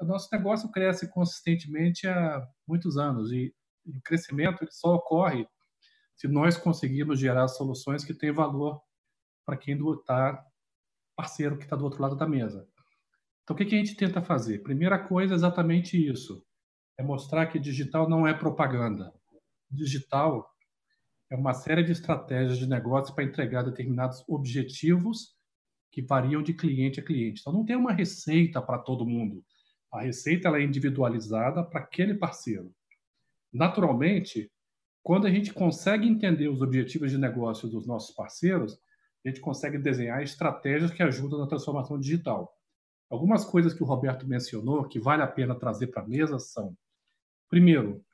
O 0.00 0.04
nosso 0.04 0.28
negócio 0.32 0.70
cresce 0.70 1.08
consistentemente 1.08 2.06
há 2.06 2.46
muitos 2.66 2.96
anos 2.96 3.30
e, 3.32 3.54
o 3.86 4.00
crescimento 4.02 4.66
só 4.70 4.94
ocorre 4.94 5.46
se 6.16 6.28
nós 6.28 6.56
conseguirmos 6.56 7.18
gerar 7.18 7.48
soluções 7.48 8.04
que 8.04 8.12
têm 8.12 8.30
valor 8.30 8.80
para 9.44 9.56
quem 9.56 9.74
está 9.92 10.44
parceiro 11.16 11.56
que 11.56 11.64
está 11.64 11.74
do 11.74 11.84
outro 11.84 12.02
lado 12.02 12.14
da 12.14 12.26
mesa. 12.26 12.68
Então, 13.42 13.54
o 13.54 13.56
que, 13.56 13.64
que 13.64 13.74
a 13.74 13.78
gente 13.78 13.96
tenta 13.96 14.22
fazer? 14.22 14.60
Primeira 14.60 14.98
coisa 14.98 15.34
é 15.34 15.36
exatamente 15.36 15.96
isso: 15.96 16.44
é 16.98 17.02
mostrar 17.02 17.46
que 17.46 17.58
digital 17.58 18.08
não 18.08 18.26
é 18.26 18.34
propaganda. 18.34 19.12
Digital 19.70 20.48
é 21.30 21.36
uma 21.36 21.54
série 21.54 21.82
de 21.82 21.92
estratégias 21.92 22.58
de 22.58 22.68
negócio 22.68 23.14
para 23.14 23.24
entregar 23.24 23.62
determinados 23.62 24.22
objetivos 24.28 25.34
que 25.90 26.02
variam 26.02 26.42
de 26.42 26.54
cliente 26.54 27.00
a 27.00 27.04
cliente. 27.04 27.40
Então, 27.40 27.52
não 27.52 27.64
tem 27.64 27.76
uma 27.76 27.92
receita 27.92 28.62
para 28.62 28.78
todo 28.78 29.06
mundo. 29.06 29.44
A 29.92 30.02
receita 30.02 30.48
ela 30.48 30.58
é 30.58 30.62
individualizada 30.62 31.64
para 31.64 31.80
aquele 31.80 32.14
parceiro. 32.14 32.72
Naturalmente, 33.52 34.50
quando 35.02 35.26
a 35.26 35.30
gente 35.30 35.52
consegue 35.52 36.06
entender 36.06 36.48
os 36.48 36.60
objetivos 36.60 37.10
de 37.10 37.18
negócio 37.18 37.68
dos 37.68 37.86
nossos 37.86 38.14
parceiros, 38.14 38.78
a 39.24 39.28
gente 39.28 39.40
consegue 39.40 39.78
desenhar 39.78 40.22
estratégias 40.22 40.92
que 40.92 41.02
ajudam 41.02 41.38
na 41.38 41.46
transformação 41.46 41.98
digital. 41.98 42.54
Algumas 43.10 43.44
coisas 43.44 43.74
que 43.74 43.82
o 43.82 43.86
Roberto 43.86 44.26
mencionou 44.26 44.86
que 44.86 45.00
vale 45.00 45.22
a 45.22 45.26
pena 45.26 45.58
trazer 45.58 45.88
para 45.88 46.02
a 46.02 46.08
mesa 46.08 46.38
são: 46.38 46.76
primeiro, 47.48 48.04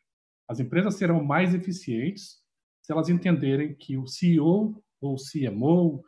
as 0.48 0.58
empresas 0.60 0.94
serão 0.94 1.22
mais 1.22 1.54
eficientes 1.54 2.40
se 2.80 2.92
elas 2.92 3.08
entenderem 3.08 3.74
que 3.74 3.96
o 3.96 4.06
CEO 4.06 4.82
ou 5.00 5.14
o 5.14 5.16
CMO, 5.16 6.02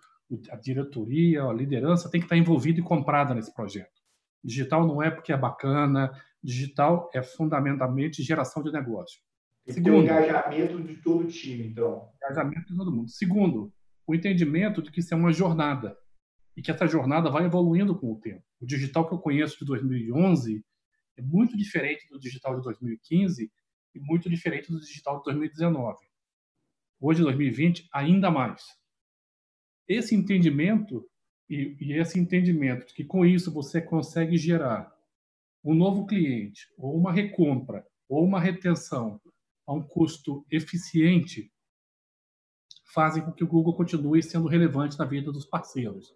a 0.50 0.56
diretoria, 0.56 1.44
a 1.44 1.52
liderança 1.52 2.10
tem 2.10 2.20
que 2.20 2.26
estar 2.26 2.36
envolvida 2.36 2.80
e 2.80 2.82
comprada 2.82 3.34
nesse 3.34 3.52
projeto. 3.52 3.97
Digital 4.44 4.86
não 4.86 5.02
é 5.02 5.10
porque 5.10 5.32
é 5.32 5.36
bacana, 5.36 6.12
digital 6.42 7.10
é 7.12 7.22
fundamentalmente 7.22 8.22
geração 8.22 8.62
de 8.62 8.72
negócio. 8.72 9.20
Segundo, 9.68 10.04
engajamento 10.04 10.82
de 10.82 10.96
todo 10.96 11.24
o 11.24 11.26
time, 11.26 11.66
então. 11.66 12.10
Engajamento 12.16 12.66
de 12.66 12.76
todo 12.76 12.92
mundo. 12.92 13.10
Segundo, 13.10 13.72
o 14.06 14.14
entendimento 14.14 14.80
de 14.80 14.90
que 14.90 15.00
isso 15.00 15.12
é 15.12 15.16
uma 15.16 15.32
jornada 15.32 15.96
e 16.56 16.62
que 16.62 16.70
essa 16.70 16.86
jornada 16.86 17.30
vai 17.30 17.44
evoluindo 17.44 17.98
com 17.98 18.12
o 18.12 18.20
tempo. 18.20 18.42
O 18.60 18.66
digital 18.66 19.06
que 19.06 19.14
eu 19.14 19.18
conheço 19.18 19.58
de 19.58 19.66
2011 19.66 20.64
é 21.16 21.22
muito 21.22 21.56
diferente 21.56 22.08
do 22.08 22.18
digital 22.18 22.56
de 22.56 22.62
2015 22.62 23.52
e 23.94 24.00
muito 24.00 24.30
diferente 24.30 24.72
do 24.72 24.80
digital 24.80 25.18
de 25.18 25.24
2019. 25.24 25.98
Hoje, 27.00 27.22
2020, 27.22 27.88
ainda 27.92 28.30
mais. 28.30 28.62
Esse 29.86 30.14
entendimento 30.14 31.08
e, 31.48 31.76
e 31.80 31.92
esse 31.94 32.18
entendimento 32.18 32.86
de 32.86 32.94
que 32.94 33.04
com 33.04 33.24
isso 33.24 33.52
você 33.52 33.80
consegue 33.80 34.36
gerar 34.36 34.92
um 35.64 35.74
novo 35.74 36.06
cliente 36.06 36.68
ou 36.76 36.96
uma 36.96 37.12
recompra 37.12 37.86
ou 38.08 38.24
uma 38.24 38.40
retenção 38.40 39.20
a 39.66 39.72
um 39.72 39.82
custo 39.82 40.46
eficiente 40.50 41.52
fazem 42.92 43.22
com 43.22 43.32
que 43.32 43.44
o 43.44 43.48
Google 43.48 43.74
continue 43.74 44.22
sendo 44.22 44.48
relevante 44.48 44.98
na 44.98 45.04
vida 45.04 45.30
dos 45.30 45.44
parceiros. 45.44 46.14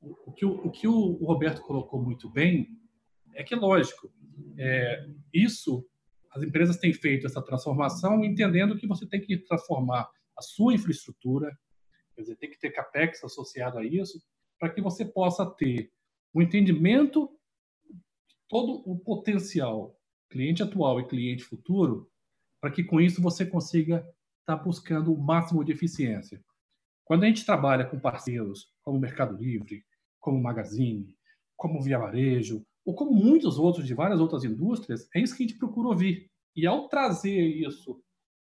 O 0.00 0.32
que 0.32 0.44
o, 0.44 0.66
o, 0.66 0.70
que 0.70 0.88
o 0.88 1.12
Roberto 1.24 1.60
colocou 1.60 2.02
muito 2.02 2.30
bem 2.30 2.68
é 3.34 3.44
que, 3.44 3.54
lógico, 3.54 4.10
é, 4.56 5.06
isso, 5.32 5.86
as 6.32 6.42
empresas 6.42 6.78
têm 6.78 6.92
feito 6.92 7.26
essa 7.26 7.42
transformação 7.42 8.24
entendendo 8.24 8.76
que 8.76 8.86
você 8.86 9.06
tem 9.06 9.20
que 9.20 9.36
transformar 9.38 10.08
a 10.36 10.42
sua 10.42 10.72
infraestrutura, 10.72 11.56
quer 12.14 12.22
dizer, 12.22 12.36
tem 12.36 12.50
que 12.50 12.58
ter 12.58 12.70
capex 12.70 13.22
associado 13.22 13.78
a 13.78 13.84
isso, 13.84 14.22
para 14.58 14.70
que 14.70 14.80
você 14.80 15.04
possa 15.04 15.46
ter 15.46 15.90
o 16.32 16.40
um 16.40 16.42
entendimento 16.42 17.28
de 18.28 18.36
todo 18.48 18.82
o 18.90 18.98
potencial 18.98 19.96
cliente 20.30 20.62
atual 20.62 21.00
e 21.00 21.06
cliente 21.06 21.44
futuro, 21.44 22.10
para 22.60 22.70
que 22.70 22.84
com 22.84 23.00
isso 23.00 23.22
você 23.22 23.46
consiga 23.46 24.06
está 24.40 24.56
buscando 24.56 25.12
o 25.12 25.18
máximo 25.18 25.62
de 25.62 25.72
eficiência. 25.72 26.42
Quando 27.04 27.24
a 27.24 27.26
gente 27.26 27.44
trabalha 27.44 27.84
com 27.84 28.00
parceiros 28.00 28.72
como 28.82 28.98
Mercado 28.98 29.36
Livre, 29.36 29.84
como 30.18 30.40
Magazine, 30.40 31.16
como 31.56 31.82
Via 31.82 31.98
Varejo, 31.98 32.64
ou 32.84 32.94
como 32.94 33.12
muitos 33.12 33.58
outros 33.58 33.86
de 33.86 33.92
várias 33.92 34.20
outras 34.20 34.44
indústrias, 34.44 35.08
é 35.14 35.20
isso 35.20 35.36
que 35.36 35.42
a 35.42 35.46
gente 35.46 35.58
procura 35.58 35.88
ouvir. 35.88 36.30
E 36.56 36.66
ao 36.66 36.88
trazer 36.88 37.38
isso 37.38 38.02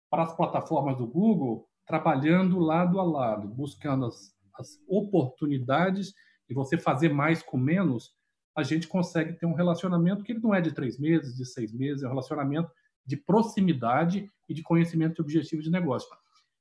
para 0.09 0.23
as 0.23 0.35
plataformas 0.35 0.97
do 0.97 1.05
Google, 1.05 1.69
trabalhando 1.85 2.59
lado 2.59 2.99
a 2.99 3.03
lado, 3.03 3.47
buscando 3.47 4.05
as, 4.05 4.35
as 4.55 4.79
oportunidades 4.87 6.13
e 6.49 6.53
você 6.53 6.77
fazer 6.77 7.09
mais 7.09 7.41
com 7.41 7.57
menos, 7.57 8.13
a 8.55 8.63
gente 8.63 8.87
consegue 8.87 9.33
ter 9.33 9.45
um 9.45 9.53
relacionamento 9.53 10.23
que 10.23 10.33
ele 10.33 10.41
não 10.41 10.53
é 10.53 10.61
de 10.61 10.73
três 10.73 10.99
meses, 10.99 11.35
de 11.35 11.45
seis 11.45 11.71
meses, 11.73 12.03
é 12.03 12.07
um 12.07 12.09
relacionamento 12.09 12.69
de 13.05 13.17
proximidade 13.17 14.29
e 14.47 14.53
de 14.53 14.61
conhecimento 14.61 15.15
de 15.15 15.21
objetivo 15.21 15.61
de 15.61 15.71
negócio. 15.71 16.09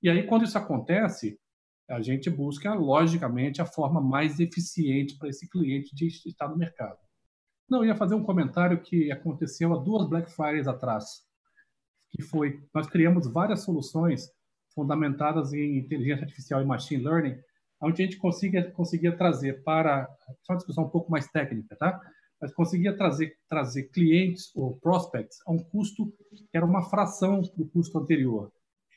E 0.02 0.08
aí, 0.08 0.26
quando 0.26 0.44
isso 0.44 0.56
acontece, 0.56 1.38
a 1.88 2.00
gente 2.00 2.30
busca, 2.30 2.72
logicamente, 2.72 3.60
a 3.60 3.66
forma 3.66 4.00
mais 4.00 4.38
eficiente 4.38 5.18
para 5.18 5.28
esse 5.28 5.48
cliente 5.48 5.94
de 5.94 6.06
estar 6.06 6.48
no 6.48 6.56
mercado. 6.56 6.98
Não, 7.68 7.80
eu 7.80 7.86
ia 7.86 7.96
fazer 7.96 8.14
um 8.14 8.22
comentário 8.22 8.80
que 8.80 9.10
aconteceu 9.12 9.74
há 9.74 9.78
duas 9.78 10.08
Black 10.08 10.30
Fridays 10.30 10.68
atrás, 10.68 11.24
que 12.10 12.22
foi, 12.22 12.62
nós 12.74 12.86
criamos 12.88 13.26
várias 13.26 13.60
soluções 13.60 14.30
fundamentadas 14.74 15.52
em 15.52 15.78
inteligência 15.78 16.24
artificial 16.24 16.62
e 16.62 16.64
machine 16.64 17.02
learning, 17.02 17.38
onde 17.82 18.02
a 18.02 18.04
gente 18.04 18.18
conseguia, 18.18 18.70
conseguia 18.72 19.16
trazer 19.16 19.62
para, 19.62 20.08
só 20.42 20.52
uma 20.52 20.58
discussão 20.58 20.84
um 20.84 20.90
pouco 20.90 21.10
mais 21.10 21.26
técnica, 21.28 21.76
tá? 21.76 22.00
mas 22.40 22.54
conseguia 22.54 22.96
trazer, 22.96 23.36
trazer 23.48 23.84
clientes 23.90 24.50
ou 24.56 24.76
prospects 24.78 25.38
a 25.46 25.52
um 25.52 25.58
custo 25.58 26.12
que 26.32 26.56
era 26.56 26.64
uma 26.64 26.82
fração 26.88 27.42
do 27.56 27.66
custo 27.66 27.98
anterior. 27.98 28.50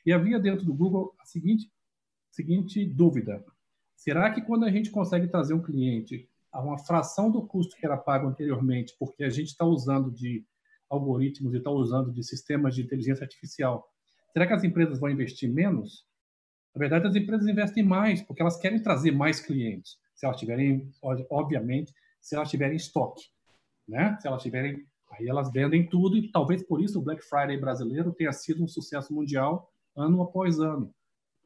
E 0.06 0.12
havia 0.12 0.38
dentro 0.38 0.64
do 0.64 0.74
Google 0.74 1.14
a 1.20 1.26
seguinte, 1.26 1.70
seguinte 2.30 2.84
dúvida: 2.86 3.44
será 3.94 4.32
que 4.32 4.40
quando 4.40 4.64
a 4.64 4.70
gente 4.70 4.90
consegue 4.90 5.28
trazer 5.28 5.52
um 5.52 5.62
cliente 5.62 6.28
a 6.50 6.62
uma 6.62 6.78
fração 6.78 7.30
do 7.30 7.46
custo 7.46 7.76
que 7.76 7.84
era 7.84 7.96
pago 7.96 8.28
anteriormente, 8.28 8.94
porque 8.98 9.24
a 9.24 9.30
gente 9.30 9.48
está 9.48 9.64
usando 9.64 10.10
de 10.10 10.44
algoritmos 10.88 11.52
e 11.52 11.58
está 11.58 11.70
usando 11.70 12.12
de 12.12 12.22
sistemas 12.22 12.74
de 12.74 12.82
inteligência 12.82 13.24
artificial, 13.24 13.86
será 14.32 14.46
que 14.46 14.52
as 14.52 14.64
empresas 14.64 14.98
vão 14.98 15.10
investir 15.10 15.52
menos? 15.52 16.06
Na 16.74 16.78
verdade, 16.78 17.06
as 17.06 17.14
empresas 17.14 17.46
investem 17.46 17.84
mais, 17.84 18.22
porque 18.22 18.42
elas 18.42 18.56
querem 18.56 18.82
trazer 18.82 19.12
mais 19.12 19.40
clientes, 19.40 19.96
se 20.14 20.26
elas 20.26 20.38
tiverem, 20.38 20.90
obviamente, 21.30 21.94
se 22.20 22.34
elas 22.34 22.50
tiverem 22.50 22.76
estoque 22.76 23.34
né? 23.88 24.16
Se 24.20 24.26
elas 24.26 24.42
tiverem, 24.42 24.84
aí 25.10 25.28
elas 25.28 25.50
vendem 25.52 25.86
tudo 25.86 26.16
e 26.16 26.30
talvez 26.30 26.62
por 26.62 26.82
isso 26.82 26.98
o 26.98 27.02
Black 27.02 27.22
Friday 27.22 27.58
brasileiro 27.58 28.12
tenha 28.12 28.32
sido 28.32 28.64
um 28.64 28.68
sucesso 28.68 29.12
mundial 29.12 29.70
ano 29.96 30.22
após 30.22 30.58
ano. 30.58 30.92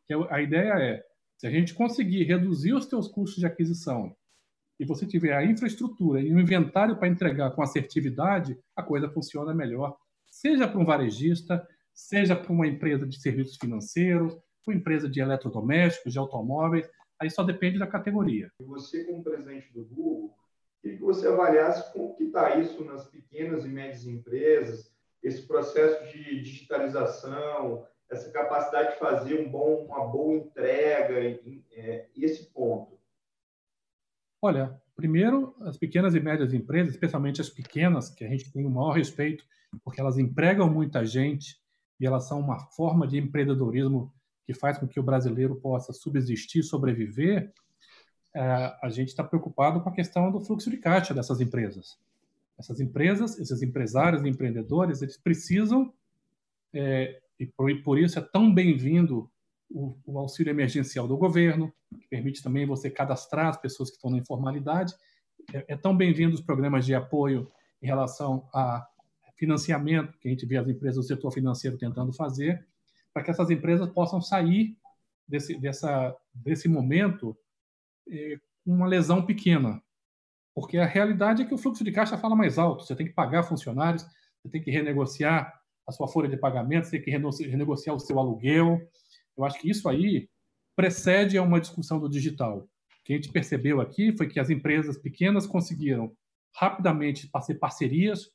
Que 0.07 0.15
a 0.31 0.41
ideia 0.41 0.73
é, 0.81 1.05
se 1.37 1.47
a 1.47 1.51
gente 1.51 1.75
conseguir 1.75 2.25
reduzir 2.25 2.73
os 2.73 2.87
teus 2.87 3.09
custos 3.09 3.41
de 3.41 3.47
aquisição 3.47 4.15
e 4.79 4.85
você 4.85 5.05
tiver 5.05 5.35
a 5.35 5.45
infraestrutura 5.45 6.21
e 6.21 6.33
o 6.33 6.41
inventário 6.41 6.97
para 6.97 7.09
entregar 7.09 7.51
com 7.51 7.63
assertividade, 7.63 8.57
a 8.77 8.83
coisa 8.83 9.09
funciona 9.11 9.53
melhor, 9.53 9.97
seja 10.27 10.69
para 10.69 10.79
um 10.79 10.85
varejista, 10.85 11.67
seja 11.93 12.37
para 12.37 12.53
uma 12.53 12.67
empresa 12.67 13.07
de 13.07 13.21
serviços 13.21 13.57
financeiros, 13.57 14.39
uma 14.67 14.77
empresa 14.77 15.09
de 15.09 15.21
eletrodomésticos, 15.21 16.13
de 16.13 16.19
automóveis, 16.19 16.89
aí 17.21 17.31
só 17.31 17.43
depende 17.43 17.79
da 17.79 17.87
categoria. 17.87 18.51
Você, 18.61 19.05
como 19.05 19.23
presidente 19.23 19.73
do 19.73 19.85
Google, 19.85 20.35
Queria 20.81 20.97
que 20.97 21.05
você 21.05 21.27
avaliasse 21.27 21.93
como 21.93 22.15
que 22.15 22.25
está 22.25 22.57
isso 22.57 22.85
nas 22.85 23.07
pequenas 23.09 23.65
e 23.65 23.69
médias 23.69 24.07
empresas, 24.07 24.93
esse 25.23 25.43
processo 25.47 26.13
de 26.13 26.41
digitalização, 26.41 27.87
essa 28.09 28.31
capacidade 28.31 28.93
de 28.93 28.99
fazer 28.99 29.41
um 29.41 29.51
bom, 29.51 29.87
uma 29.87 30.07
boa 30.07 30.37
entrega, 30.37 31.15
é, 31.73 32.09
esse 32.17 32.53
ponto. 32.53 32.99
Olha, 34.41 34.81
primeiro, 34.95 35.57
as 35.63 35.77
pequenas 35.77 36.15
e 36.15 36.21
médias 36.21 36.55
empresas, 36.55 36.95
especialmente 36.95 37.41
as 37.41 37.51
pequenas, 37.51 38.09
que 38.09 38.25
a 38.25 38.29
gente 38.29 38.53
tem 38.53 38.65
o 38.65 38.71
maior 38.71 38.93
respeito, 38.93 39.45
porque 39.83 40.01
elas 40.01 40.17
empregam 40.17 40.71
muita 40.71 41.05
gente 41.05 41.61
e 42.01 42.07
elas 42.07 42.29
são 42.29 42.39
uma 42.39 42.61
forma 42.71 43.07
de 43.07 43.19
empreendedorismo 43.19 44.15
que 44.49 44.55
faz 44.55 44.79
com 44.79 44.89
que 44.89 44.99
o 44.99 45.03
brasileiro 45.03 45.57
possa 45.57 45.93
subsistir, 45.93 46.63
sobreviver, 46.63 47.53
é, 48.35 48.41
a 48.83 48.89
gente 48.89 49.09
está 49.09 49.23
preocupado 49.23 49.79
com 49.83 49.91
a 49.91 49.93
questão 49.93 50.33
do 50.33 50.41
fluxo 50.41 50.71
de 50.71 50.79
caixa 50.79 51.13
dessas 51.13 51.39
empresas. 51.39 51.99
Essas 52.59 52.81
empresas, 52.81 53.39
esses 53.39 53.61
empresários 53.61 54.23
e 54.23 54.29
empreendedores, 54.29 55.03
eles 55.03 55.19
precisam, 55.19 55.93
é, 56.73 57.21
e 57.39 57.45
por, 57.45 57.99
isso 57.99 58.19
é 58.19 58.23
tão 58.23 58.53
bem-vindo 58.53 59.31
o, 59.69 59.95
o, 60.07 60.19
auxílio 60.19 60.51
emergencial 60.51 61.07
do 61.07 61.19
governo, 61.19 61.71
que 62.01 62.09
permite 62.09 62.43
também 62.43 62.65
você 62.65 62.89
cadastrar 62.89 63.49
as 63.49 63.59
pessoas 63.59 63.91
que 63.91 63.97
estão 63.97 64.11
na 64.11 64.17
informalidade. 64.17 64.95
É, 65.53 65.75
é 65.75 65.77
tão 65.77 65.95
bem-vindo 65.95 66.35
os 66.35 66.41
programas 66.41 66.87
de 66.87 66.95
apoio 66.95 67.53
em 67.83 67.87
relação 67.87 68.49
a 68.55 68.89
financiamento, 69.37 70.17
que 70.19 70.27
a 70.27 70.31
gente 70.31 70.47
vê 70.47 70.57
as 70.57 70.67
empresas 70.67 71.05
do 71.05 71.07
setor 71.07 71.33
financeiro 71.33 71.77
tentando 71.77 72.15
fazer, 72.15 72.67
para 73.19 73.25
que 73.25 73.33
essas 73.33 73.51
empresas 73.51 73.91
possam 73.91 74.23
sair 74.23 74.77
desse, 75.27 75.59
dessa, 75.59 76.17
desse 76.33 76.69
momento 76.69 77.37
é, 78.09 78.39
uma 78.65 78.87
lesão 78.87 79.27
pequena. 79.27 79.83
Porque 80.55 80.79
a 80.79 80.87
realidade 80.87 81.43
é 81.43 81.45
que 81.45 81.53
o 81.53 81.59
fluxo 81.59 81.83
de 81.83 81.91
caixa 81.91 82.17
fala 82.17 82.37
mais 82.37 82.59
alto. 82.59 82.85
Você 82.85 82.95
tem 82.95 83.09
que 83.09 83.13
pagar 83.13 83.43
funcionários, 83.43 84.07
você 84.41 84.49
tem 84.49 84.63
que 84.63 84.71
renegociar 84.71 85.53
a 85.85 85.91
sua 85.91 86.07
folha 86.07 86.29
de 86.29 86.37
pagamento, 86.37 86.85
você 86.85 86.93
tem 86.93 87.03
que 87.03 87.11
renegociar 87.11 87.97
o 87.97 87.99
seu 87.99 88.21
aluguel. 88.21 88.81
Eu 89.37 89.45
acho 89.45 89.61
que 89.61 89.69
isso 89.69 89.89
aí 89.89 90.29
precede 90.77 91.37
a 91.37 91.43
uma 91.43 91.61
discussão 91.61 91.99
do 91.99 92.09
digital. 92.09 92.59
O 92.59 92.69
que 93.05 93.15
a 93.15 93.17
gente 93.17 93.33
percebeu 93.33 93.81
aqui 93.81 94.17
foi 94.17 94.29
que 94.29 94.39
as 94.39 94.49
empresas 94.49 94.97
pequenas 94.97 95.45
conseguiram 95.45 96.17
rapidamente 96.55 97.29
fazer 97.31 97.57
parcerias, 97.57 98.31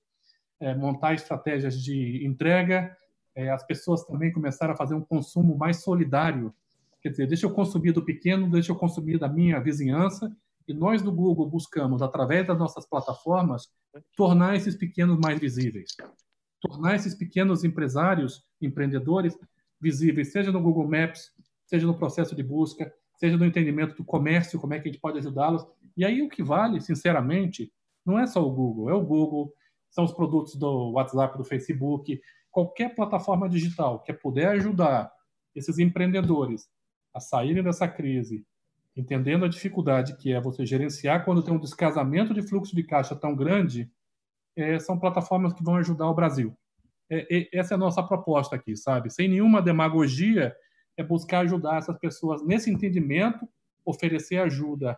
é, 0.60 0.76
montar 0.76 1.14
estratégias 1.14 1.82
de 1.82 2.26
entrega. 2.26 2.94
É, 3.36 3.50
as 3.50 3.66
pessoas 3.66 4.04
também 4.04 4.32
começaram 4.32 4.74
a 4.74 4.78
fazer 4.78 4.94
um 4.94 5.02
consumo 5.02 5.58
mais 5.58 5.84
solidário. 5.84 6.54
Quer 7.02 7.10
dizer, 7.10 7.28
deixa 7.28 7.46
eu 7.46 7.54
consumir 7.54 7.92
do 7.92 8.06
pequeno, 8.06 8.50
deixa 8.50 8.72
eu 8.72 8.76
consumir 8.76 9.18
da 9.18 9.28
minha 9.28 9.60
vizinhança 9.60 10.36
e 10.68 10.74
nós 10.74 11.02
do 11.02 11.12
Google 11.12 11.50
buscamos, 11.50 12.02
através 12.02 12.48
das 12.48 12.58
nossas 12.58 12.86
plataformas, 12.86 13.70
tornar 14.16 14.56
esses 14.56 14.76
pequenos 14.76 15.18
mais 15.20 15.40
visíveis. 15.40 15.92
Tornar 16.62 16.96
esses 16.96 17.14
pequenos 17.14 17.64
empresários, 17.64 18.46
empreendedores, 18.62 19.38
visíveis, 19.82 20.32
seja 20.32 20.52
no 20.52 20.62
Google 20.62 20.88
Maps, 20.88 21.32
seja 21.66 21.86
no 21.86 21.98
processo 21.98 22.34
de 22.36 22.42
busca, 22.42 22.94
seja 23.18 23.38
no 23.38 23.46
entendimento 23.46 23.96
do 23.96 24.06
comércio, 24.06 24.60
como 24.60 24.74
é 24.74 24.80
que 24.80 24.88
a 24.88 24.92
gente 24.92 25.02
pode 25.02 25.18
ajudá-los. 25.18 25.66
E 25.98 26.06
aí 26.06 26.22
o 26.22 26.30
que 26.30 26.42
vale, 26.42 26.80
sinceramente, 26.80 27.72
não 28.06 28.18
é 28.18 28.26
só 28.26 28.46
o 28.46 28.52
Google, 28.52 28.90
é 28.90 28.94
o 28.94 29.04
Google, 29.04 29.54
são 29.90 30.06
os 30.06 30.14
produtos 30.14 30.56
do 30.56 30.92
WhatsApp, 30.92 31.38
do 31.38 31.44
Facebook, 31.44 32.20
qualquer 32.54 32.96
plataforma 32.96 33.50
digital 33.50 34.00
que 34.00 34.14
puder 34.14 34.48
ajudar 34.52 35.12
esses 35.54 35.78
empreendedores 35.78 36.70
a 37.14 37.20
saírem 37.20 37.62
dessa 37.62 37.88
crise 37.88 38.46
entendendo 38.96 39.46
a 39.46 39.50
dificuldade 39.50 40.16
que 40.18 40.32
é 40.32 40.40
você 40.40 40.66
gerenciar 40.66 41.26
quando 41.26 41.42
tem 41.42 41.54
um 41.54 41.60
descasamento 41.60 42.34
de 42.34 42.42
fluxo 42.42 42.76
de 42.76 42.84
caixa 42.84 43.16
tão 43.16 43.36
grande, 43.36 43.92
é, 44.56 44.78
são 44.80 45.00
plataformas 45.00 45.54
que 45.54 45.64
vão 45.64 45.76
ajudar 45.78 46.08
o 46.08 46.14
Brasil. 46.14 46.56
É, 47.10 47.38
é, 47.38 47.50
essa 47.52 47.74
é 47.74 47.76
a 47.76 47.80
nossa 47.80 48.04
proposta 48.04 48.56
aqui, 48.56 48.76
sabe? 48.76 49.10
Sem 49.10 49.28
nenhuma 49.28 49.62
demagogia, 49.62 50.56
é 50.96 51.04
buscar 51.04 51.40
ajudar 51.40 51.78
essas 51.78 51.98
pessoas 51.98 52.46
nesse 52.46 52.70
entendimento, 52.70 53.48
oferecer 53.84 54.38
ajuda 54.38 54.98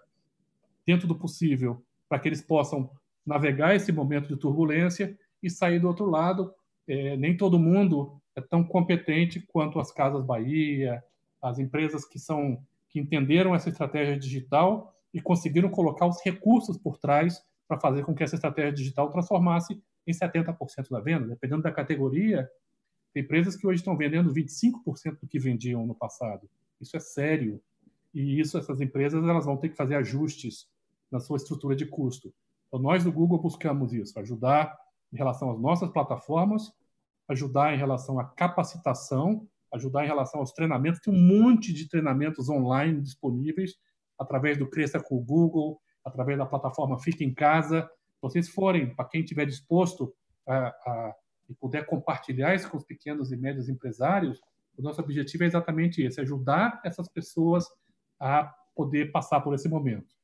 dentro 0.85 1.07
do 1.07 1.15
possível 1.15 1.83
para 2.07 2.19
que 2.19 2.27
eles 2.27 2.41
possam 2.41 2.91
navegar 3.25 3.75
esse 3.75 3.91
momento 3.91 4.27
de 4.27 4.37
turbulência 4.37 5.17
e 5.41 5.49
sair 5.49 5.79
do 5.79 5.87
outro 5.87 6.05
lado. 6.05 6.53
É, 6.87 7.17
nem 7.17 7.35
todo 7.35 7.59
mundo 7.59 8.21
é 8.35 8.41
tão 8.41 8.63
competente 8.63 9.39
quanto 9.39 9.79
as 9.79 9.91
Casas 9.91 10.23
Bahia, 10.23 11.03
as 11.41 11.59
empresas 11.59 12.05
que 12.05 12.19
são 12.19 12.61
que 12.89 12.99
entenderam 12.99 13.53
essa 13.53 13.69
estratégia 13.69 14.17
digital 14.17 14.95
e 15.13 15.21
conseguiram 15.21 15.69
colocar 15.69 16.07
os 16.07 16.23
recursos 16.23 16.77
por 16.77 16.97
trás 16.97 17.43
para 17.67 17.79
fazer 17.79 18.03
com 18.03 18.13
que 18.13 18.23
essa 18.23 18.35
estratégia 18.35 18.71
digital 18.71 19.09
transformasse 19.09 19.81
em 20.07 20.11
70% 20.11 20.89
da 20.89 20.99
venda. 20.99 21.27
Dependendo 21.27 21.63
da 21.63 21.71
categoria, 21.71 22.49
tem 23.13 23.23
empresas 23.23 23.55
que 23.55 23.65
hoje 23.65 23.79
estão 23.79 23.97
vendendo 23.97 24.33
25% 24.33 25.19
do 25.21 25.27
que 25.27 25.39
vendiam 25.39 25.85
no 25.85 25.95
passado. 25.95 26.49
Isso 26.79 26.95
é 26.95 26.99
sério. 26.99 27.61
E 28.13 28.39
isso, 28.39 28.57
essas 28.57 28.79
empresas, 28.79 29.23
elas 29.23 29.45
vão 29.45 29.57
ter 29.57 29.69
que 29.69 29.75
fazer 29.75 29.95
ajustes 29.95 30.69
na 31.11 31.19
sua 31.19 31.37
estrutura 31.37 31.75
de 31.75 31.85
custo. 31.85 32.33
Então, 32.67 32.79
nós 32.79 33.03
do 33.03 33.11
Google 33.11 33.41
buscamos 33.41 33.93
isso, 33.93 34.17
ajudar 34.19 34.77
em 35.15 35.17
relação 35.17 35.49
às 35.49 35.59
nossas 35.59 35.89
plataformas, 35.89 36.71
ajudar 37.27 37.73
em 37.73 37.77
relação 37.77 38.19
à 38.19 38.25
capacitação 38.25 39.47
ajudar 39.75 40.03
em 40.03 40.07
relação 40.07 40.39
aos 40.39 40.51
treinamentos. 40.51 40.99
Tem 40.99 41.13
um 41.13 41.17
monte 41.17 41.73
de 41.73 41.87
treinamentos 41.87 42.49
online 42.49 43.01
disponíveis 43.01 43.75
através 44.17 44.57
do 44.57 44.69
Cresça 44.69 44.99
com 44.99 45.15
o 45.15 45.23
Google, 45.23 45.79
através 46.03 46.37
da 46.37 46.45
plataforma 46.45 46.99
Fica 46.99 47.23
em 47.23 47.33
Casa. 47.33 47.89
Vocês 48.21 48.49
forem, 48.49 48.95
para 48.95 49.05
quem 49.05 49.21
estiver 49.21 49.45
disposto 49.45 50.13
a, 50.47 50.67
a, 50.67 51.15
e 51.49 51.53
puder 51.53 51.85
compartilhar 51.85 52.55
isso 52.55 52.69
com 52.69 52.77
os 52.77 52.85
pequenos 52.85 53.31
e 53.31 53.37
médios 53.37 53.69
empresários, 53.69 54.41
o 54.77 54.81
nosso 54.81 55.01
objetivo 55.01 55.43
é 55.43 55.47
exatamente 55.47 56.01
esse, 56.01 56.19
ajudar 56.21 56.81
essas 56.83 57.07
pessoas 57.07 57.65
a 58.19 58.53
poder 58.75 59.11
passar 59.11 59.41
por 59.41 59.53
esse 59.53 59.69
momento. 59.69 60.15